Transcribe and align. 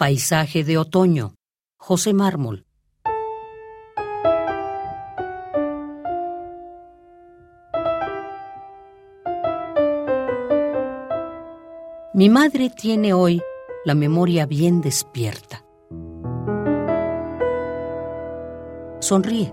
Paisaje 0.00 0.64
de 0.64 0.78
otoño, 0.78 1.34
José 1.76 2.14
Mármol. 2.14 2.64
Mi 12.14 12.30
madre 12.30 12.70
tiene 12.70 13.12
hoy 13.12 13.42
la 13.84 13.94
memoria 13.94 14.46
bien 14.46 14.80
despierta. 14.80 15.66
Sonríe. 19.00 19.52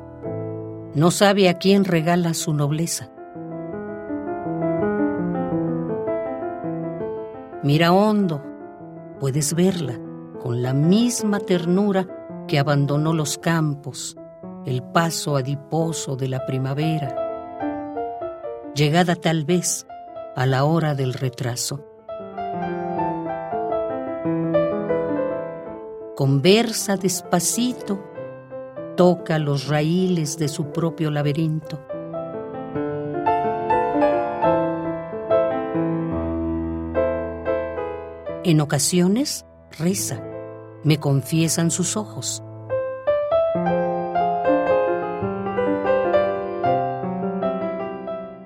No 0.95 1.11
sabe 1.11 1.49
a 1.49 1.57
quién 1.57 1.83
regala 1.83 2.33
su 2.33 2.53
nobleza. 2.53 3.11
Mira 7.63 7.91
hondo, 7.91 8.41
puedes 9.19 9.53
verla 9.53 10.06
con 10.39 10.61
la 10.61 10.73
misma 10.73 11.39
ternura 11.39 12.07
que 12.47 12.59
abandonó 12.59 13.13
los 13.13 13.37
campos, 13.37 14.15
el 14.65 14.83
paso 14.83 15.35
adiposo 15.35 16.15
de 16.15 16.27
la 16.27 16.45
primavera, 16.45 17.15
llegada 18.75 19.15
tal 19.15 19.45
vez 19.45 19.87
a 20.35 20.45
la 20.45 20.65
hora 20.65 20.93
del 20.93 21.13
retraso. 21.13 21.83
Conversa 26.15 26.97
despacito, 26.97 28.03
toca 28.95 29.39
los 29.39 29.67
raíles 29.67 30.37
de 30.37 30.47
su 30.47 30.71
propio 30.71 31.11
laberinto. 31.11 31.79
En 38.43 38.61
ocasiones 38.61 39.46
reza 39.77 40.21
me 40.83 40.99
confiesan 40.99 41.71
sus 41.71 41.97
ojos. 41.97 42.43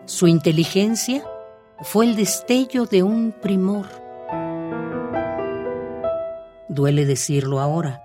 Su 0.05 0.27
inteligencia 0.27 1.23
fue 1.81 2.05
el 2.05 2.15
destello 2.15 2.85
de 2.85 3.03
un 3.03 3.31
primor. 3.31 3.87
Duele 6.69 7.05
decirlo 7.05 7.59
ahora, 7.59 8.03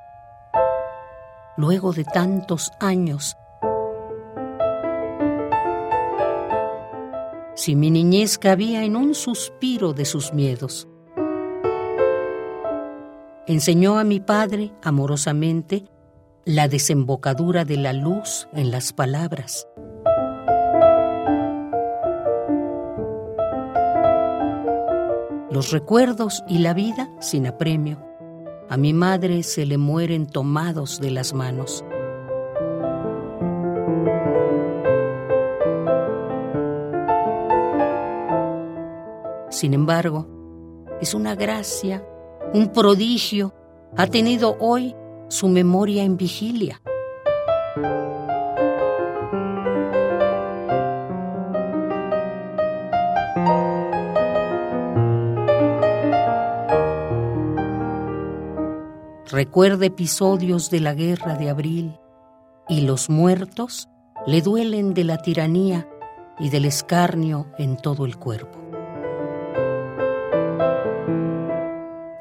luego 1.56 1.92
de 1.92 2.04
tantos 2.04 2.72
años. 2.80 3.36
Si 7.54 7.74
mi 7.74 7.90
niñez 7.90 8.38
cabía 8.38 8.84
en 8.84 8.96
un 8.96 9.14
suspiro 9.14 9.92
de 9.92 10.04
sus 10.04 10.32
miedos. 10.32 10.88
Enseñó 13.48 13.96
a 14.00 14.02
mi 14.02 14.18
padre, 14.18 14.72
amorosamente, 14.82 15.84
la 16.44 16.66
desembocadura 16.66 17.64
de 17.64 17.76
la 17.76 17.92
luz 17.92 18.48
en 18.52 18.72
las 18.72 18.92
palabras. 18.92 19.68
Los 25.48 25.70
recuerdos 25.70 26.42
y 26.48 26.58
la 26.58 26.74
vida 26.74 27.08
sin 27.20 27.46
apremio. 27.46 28.04
A 28.68 28.76
mi 28.76 28.92
madre 28.92 29.44
se 29.44 29.64
le 29.64 29.78
mueren 29.78 30.26
tomados 30.26 31.00
de 31.00 31.12
las 31.12 31.32
manos. 31.32 31.84
Sin 39.50 39.72
embargo, 39.72 40.26
es 41.00 41.14
una 41.14 41.36
gracia 41.36 42.04
un 42.52 42.72
prodigio, 42.72 43.54
ha 43.96 44.06
tenido 44.06 44.56
hoy 44.60 44.94
su 45.28 45.48
memoria 45.48 46.02
en 46.04 46.16
vigilia. 46.16 46.80
Recuerda 59.28 59.84
episodios 59.86 60.70
de 60.70 60.80
la 60.80 60.94
guerra 60.94 61.34
de 61.34 61.50
abril 61.50 61.98
y 62.68 62.82
los 62.82 63.10
muertos 63.10 63.88
le 64.26 64.40
duelen 64.40 64.94
de 64.94 65.04
la 65.04 65.18
tiranía 65.18 65.88
y 66.38 66.48
del 66.48 66.64
escarnio 66.64 67.46
en 67.58 67.76
todo 67.76 68.06
el 68.06 68.16
cuerpo. 68.16 68.65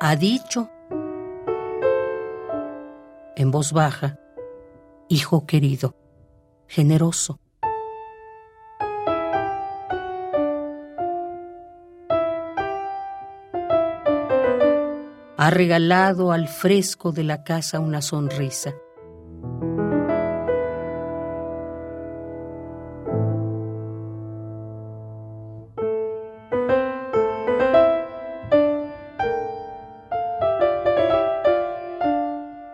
Ha 0.07 0.15
dicho 0.15 0.69
en 3.35 3.49
voz 3.49 3.73
baja, 3.73 4.19
Hijo 5.09 5.47
querido, 5.47 5.95
generoso. 6.67 7.39
Ha 15.37 15.49
regalado 15.49 16.31
al 16.31 16.47
fresco 16.49 17.11
de 17.11 17.23
la 17.23 17.43
casa 17.43 17.79
una 17.79 18.03
sonrisa 18.03 18.75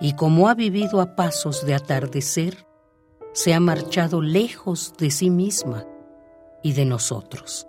y 0.02 0.14
como 0.14 0.50
ha 0.50 0.56
vivido 0.56 1.00
a 1.00 1.16
pasos 1.16 1.64
de 1.66 1.76
atardecer, 1.76 2.66
se 3.34 3.54
ha 3.54 3.60
marchado 3.60 4.22
lejos 4.22 4.94
de 4.98 5.12
sí 5.12 5.30
misma 5.30 5.86
y 6.64 6.74
de 6.74 6.86
nosotros. 6.86 7.68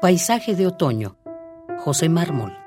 Paisaje 0.00 0.54
de 0.54 0.66
otoño, 0.66 1.16
José 1.78 2.10
Mármol. 2.10 2.63